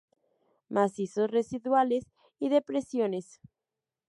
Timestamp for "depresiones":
2.49-3.39